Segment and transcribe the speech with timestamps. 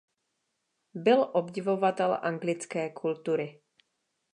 [0.93, 3.61] Byl obdivovatel anglické kultury.